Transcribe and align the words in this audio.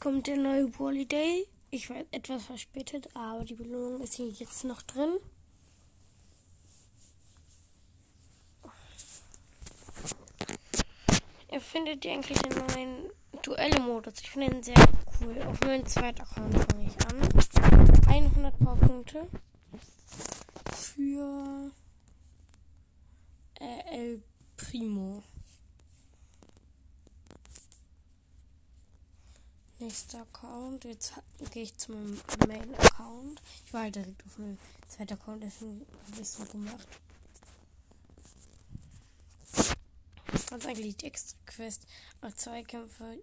kommt 0.00 0.28
der 0.28 0.36
neue 0.36 0.78
Wally 0.78 1.06
Day. 1.06 1.44
Ich 1.70 1.90
war 1.90 1.96
etwas 2.12 2.44
verspätet, 2.44 3.08
aber 3.14 3.44
die 3.44 3.54
Belohnung 3.54 4.00
ist 4.00 4.14
hier 4.14 4.28
jetzt 4.28 4.62
noch 4.62 4.80
drin. 4.82 5.10
Ihr 11.50 11.60
findet 11.60 12.04
ihr 12.04 12.12
eigentlich 12.12 12.38
den 12.38 12.66
neuen 12.66 13.10
Duelle-Modus. 13.42 14.14
Ich 14.20 14.30
finde 14.30 14.54
ihn 14.54 14.62
sehr 14.62 14.88
cool. 15.20 15.42
Auf 15.42 15.60
meinem 15.62 15.84
zweiten 15.86 16.20
Account 16.22 16.54
fange 16.54 16.86
ich 16.86 17.06
an. 17.06 18.06
100 18.08 18.58
Powerpunkte 18.60 19.26
für 20.72 21.72
äh, 23.58 23.80
El 23.90 24.22
Primo. 24.56 25.24
Nächster 29.82 30.20
Account. 30.20 30.84
Jetzt 30.84 31.12
gehe 31.50 31.64
ich 31.64 31.76
zu 31.76 31.90
meinem 31.90 32.16
Main-Account. 32.46 33.42
Ich 33.66 33.72
war 33.72 33.82
halt 33.82 33.96
direkt 33.96 34.24
auf 34.24 34.38
meinem 34.38 34.56
zweiten 34.88 35.14
Account, 35.14 35.42
deswegen 35.42 35.84
habe 36.06 36.20
ich 36.20 36.28
so 36.28 36.44
gemacht. 36.44 36.86
Ist 40.32 40.66
eigentlich 40.66 40.96
die 40.98 41.06
extra 41.06 41.36
Quest. 41.46 41.82
Nach 42.20 42.32
zwei 42.34 42.62
Kämpfe 42.62 43.18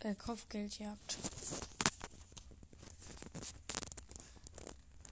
äh, 0.00 0.14
Kopfgeldjagd. 0.14 1.18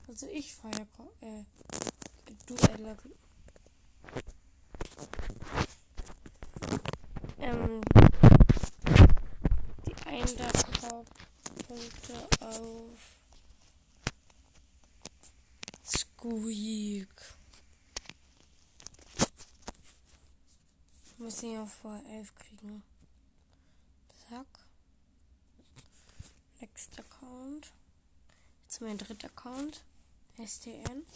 Also 0.09 0.27
ich 0.29 0.54
feiere 0.54 0.87
äh, 1.21 1.45
Duelle. 2.46 2.96
Ähm, 7.40 7.82
Punkte 11.66 12.29
auf 12.40 12.99
Squeak. 16.27 17.09
Muss 21.18 21.43
ich 21.45 21.52
ja 21.52 21.65
vor 21.65 22.02
11 22.10 22.35
kriegen. 22.35 22.83
Zack. 24.29 24.46
Next 26.60 26.99
Account. 26.99 27.73
Jetzt 28.65 28.80
mein 28.80 28.99
dritter 28.99 29.29
Account. 29.29 29.85
STN. 30.45 31.07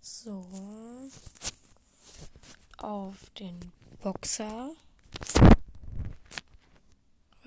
So. 0.00 0.46
Auf 2.78 3.30
den 3.38 3.70
Boxer. 4.02 4.70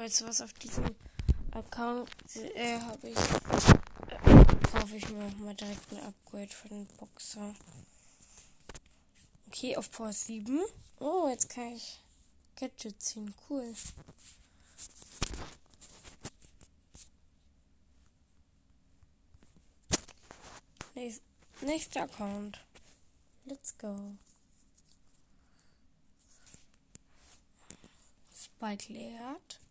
Weißt 0.02 0.22
du 0.22 0.26
was, 0.26 0.42
auf 0.42 0.54
diesem 0.54 0.96
Account 1.52 2.10
äh, 2.56 2.80
habe 2.80 3.10
ich. 3.10 3.16
Äh, 3.16 4.72
kaufe 4.72 4.96
ich 4.96 5.08
mir 5.10 5.30
mal 5.38 5.54
direkt 5.54 5.92
ein 5.92 6.00
Upgrade 6.00 6.48
für 6.48 6.70
den 6.70 6.88
Boxer. 6.98 7.54
Okay, 9.46 9.78
auf 9.78 9.92
Power 9.92 10.12
7. 10.12 10.60
Oh, 11.00 11.28
jetzt 11.30 11.50
kann 11.50 11.76
ich 11.76 12.02
Gadget 12.56 13.00
ziehen. 13.00 13.32
Cool. 13.48 13.76
Nächster 21.62 22.02
Account. 22.02 22.60
Let's 23.46 23.78
go. 23.78 24.16
Spike 28.34 28.92
leert. 28.92 29.62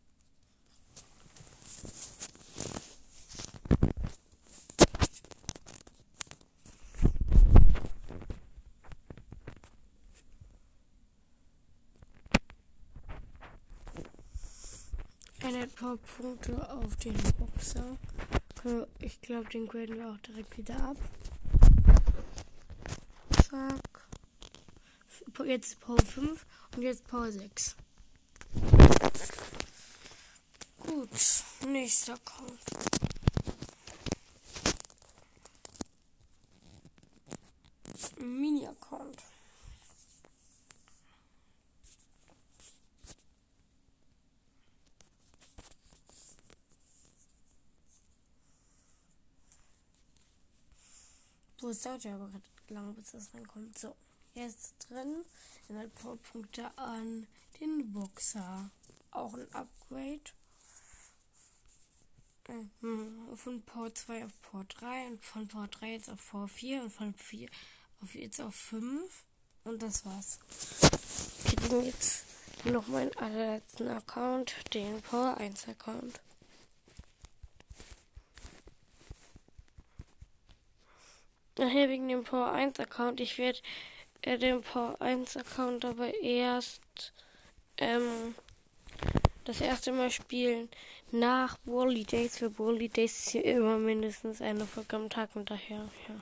Ein 15.56 15.70
paar 15.70 15.96
Punkte 15.96 16.70
auf 16.70 16.96
den 16.96 17.16
Boxer. 17.38 17.96
Ich 18.98 19.20
glaube, 19.20 19.48
den 19.48 19.66
graden 19.66 19.96
wir 19.96 20.10
auch 20.10 20.18
direkt 20.18 20.56
wieder 20.58 20.76
ab. 20.76 20.96
Zack. 23.30 23.80
Jetzt 25.46 25.80
Power 25.80 25.98
5 25.98 26.46
und 26.76 26.82
jetzt 26.82 27.06
Power 27.08 27.32
6. 27.32 27.76
Gut, 30.78 31.08
nächster 31.66 32.18
kommt. 32.24 32.89
Es 51.68 51.82
dauert 51.82 52.04
ja 52.04 52.14
aber 52.14 52.30
lang, 52.68 52.94
bis 52.94 53.12
das 53.12 53.34
reinkommt. 53.34 53.78
So, 53.78 53.94
jetzt 54.34 54.74
drin. 54.88 55.24
In 55.68 55.76
ein 55.76 55.90
paar 55.90 56.16
Punkte 56.16 56.70
an 56.78 57.26
den 57.60 57.92
Boxer. 57.92 58.70
Auch 59.10 59.34
ein 59.34 59.52
Upgrade. 59.52 60.20
Mhm. 62.80 63.36
Von 63.36 63.62
Power 63.62 63.94
2 63.94 64.24
auf 64.24 64.42
Power 64.42 64.64
3 64.64 65.06
und 65.08 65.24
von 65.24 65.48
Power 65.48 65.68
3 65.68 65.92
jetzt 65.92 66.10
auf 66.10 66.30
Power 66.30 66.48
4 66.48 66.82
und 66.82 66.90
von 66.90 67.14
4 67.14 67.48
auf 68.02 68.14
jetzt 68.14 68.40
auf 68.40 68.54
5. 68.54 69.24
Und 69.64 69.82
das 69.82 70.04
war's. 70.06 70.38
Dann 71.68 71.84
jetzt 71.84 72.24
noch 72.64 72.88
meinen 72.88 73.16
allerletzten 73.18 73.88
Account, 73.88 74.54
den 74.74 75.00
Power 75.02 75.36
1 75.36 75.68
Account. 75.68 76.20
Nachher 81.60 81.90
wegen 81.90 82.08
dem 82.08 82.24
Power 82.24 82.52
1 82.52 82.80
Account. 82.80 83.20
Ich 83.20 83.36
werde 83.36 83.58
äh, 84.22 84.38
den 84.38 84.62
Power 84.62 84.96
1 84.98 85.36
Account 85.36 85.84
aber 85.84 86.08
erst 86.22 87.12
ähm, 87.76 88.34
das 89.44 89.60
erste 89.60 89.92
Mal 89.92 90.10
spielen 90.10 90.70
nach 91.12 91.58
Wally 91.66 92.04
Days. 92.04 92.38
Für 92.38 92.58
Wally 92.58 92.88
Days 92.88 93.18
ist 93.18 93.28
hier 93.32 93.44
immer 93.44 93.76
mindestens 93.76 94.40
eine 94.40 94.64
Folge 94.64 94.96
am 94.96 95.10
Tag 95.10 95.36
und 95.36 95.50
daher, 95.50 95.86
ja. 96.08 96.14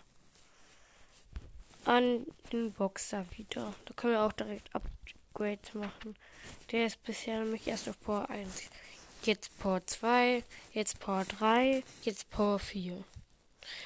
An 1.85 2.27
den 2.53 2.73
Boxer 2.73 3.25
wieder. 3.37 3.73
Da 3.85 3.95
können 3.95 4.15
wir 4.15 4.23
auch 4.23 4.33
direkt 4.33 4.75
Upgrades 4.75 5.73
machen. 5.73 6.17
Der 6.73 6.87
ist 6.87 7.01
bisher 7.05 7.39
nämlich 7.39 7.65
erst 7.69 7.89
auf 7.89 8.01
Power 8.01 8.29
1. 8.29 8.71
Jetzt 9.23 9.57
Power 9.61 9.87
2, 9.87 10.43
jetzt 10.73 10.99
Power 10.99 11.25
3, 11.25 11.85
jetzt 12.03 12.29
Power 12.31 12.59
4. 12.59 13.05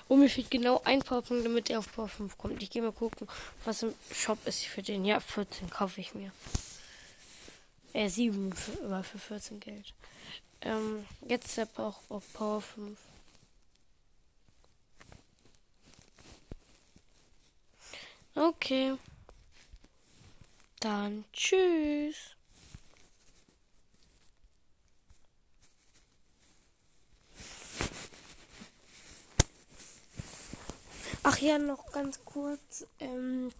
Und 0.09 0.21
mir 0.21 0.29
fehlt 0.29 0.51
genau 0.51 0.81
ein 0.85 1.01
Powerpunkt, 1.01 1.45
damit 1.45 1.71
er 1.71 1.79
auf 1.79 1.93
Power 1.93 2.09
5 2.09 2.37
kommt. 2.39 2.63
Ich 2.63 2.71
gehe 2.71 2.83
mal 2.83 2.93
gucken, 2.93 3.29
was 3.65 3.83
im 3.83 3.95
Shop 4.13 4.39
ist 4.47 4.65
für 4.65 4.83
den. 4.83 5.05
Ja, 5.05 5.21
14 5.21 5.71
kaufe 5.71 6.01
ich 6.01 6.15
mir. 6.15 6.33
Äh, 7.93 8.09
7 8.09 8.53
für, 8.53 8.73
immer 8.85 9.05
für 9.05 9.19
14 9.19 9.61
Geld. 9.61 9.95
Ähm, 10.63 11.07
jetzt 11.27 11.57
der 11.57 11.67
Bauch 11.67 11.99
auf 12.09 12.23
Power 12.33 12.61
5. 12.61 12.99
Okay. 18.35 18.95
Dann 20.81 21.25
tschüss. 21.33 22.37
Ach 31.25 31.39
ja, 31.39 31.57
noch 31.57 31.93
ganz 31.93 32.25
kurz. 32.25 32.85
Ähm, 32.99 33.53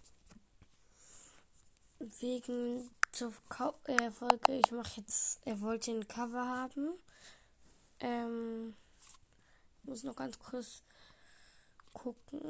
wegen 1.99 2.89
zur 3.13 3.31
Kau 3.47 3.73
äh, 3.85 4.11
Folge. 4.11 4.59
Ich 4.65 4.71
mache 4.71 4.99
jetzt. 4.99 5.39
Er 5.45 5.61
wollte 5.61 5.91
ein 5.91 6.05
Cover 6.07 6.45
haben. 6.45 6.89
Ähm, 8.01 8.75
muss 9.83 10.03
noch 10.03 10.15
ganz 10.15 10.37
kurz 10.39 10.83
gucken. 11.93 12.41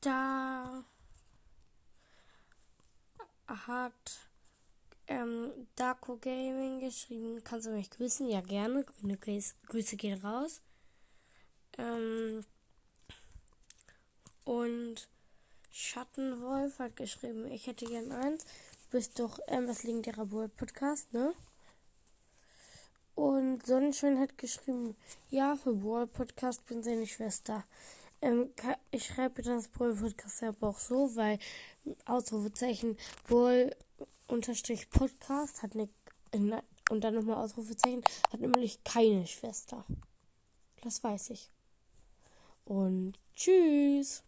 Da 0.00 0.84
hat 3.46 4.20
ähm, 5.08 5.50
Darko 5.76 6.16
Gaming 6.16 6.80
geschrieben. 6.80 7.42
Kannst 7.44 7.66
du 7.66 7.70
mich 7.70 7.90
grüßen? 7.90 8.28
Ja, 8.28 8.40
gerne. 8.40 8.84
Grüne 8.84 9.18
Grüße 9.18 9.96
gehen 9.96 10.20
raus. 10.20 10.60
Ähm, 11.78 12.44
und 14.44 15.08
Schattenwolf 15.70 16.78
hat 16.78 16.96
geschrieben, 16.96 17.50
ich 17.50 17.66
hätte 17.66 17.84
gern 17.84 18.12
eins. 18.12 18.44
Du 18.44 18.90
bist 18.92 19.18
doch 19.18 19.38
ähm, 19.48 19.66
das 19.66 19.82
legendäre 19.82 20.26
Boy 20.26 20.48
Podcast, 20.48 21.12
ne? 21.12 21.34
Und 23.14 23.64
Sonnenschein 23.66 24.18
hat 24.18 24.38
geschrieben, 24.38 24.96
ja, 25.30 25.56
für 25.56 25.74
Boy 25.74 26.06
Podcast 26.06 26.64
bin 26.66 26.82
seine 26.82 27.06
Schwester. 27.06 27.64
Ähm, 28.22 28.50
ich 28.90 29.06
schreibe 29.06 29.42
das 29.42 29.68
Boy 29.68 29.94
Podcast 29.94 30.42
aber 30.42 30.68
auch 30.68 30.78
so, 30.78 31.14
weil 31.16 31.38
Ausrufezeichen 32.04 32.96
Boy 33.28 33.70
unterstrich 34.26 34.90
Podcast 34.90 35.62
hat 35.62 35.72
eine 35.72 35.88
und 36.90 37.02
dann 37.02 37.14
nochmal 37.14 37.42
Ausrufezeichen 37.42 38.02
hat 38.30 38.40
nämlich 38.40 38.82
keine 38.84 39.26
Schwester. 39.26 39.84
Das 40.82 41.02
weiß 41.02 41.30
ich. 41.30 41.50
Und 42.64 43.18
tschüss. 43.34 44.22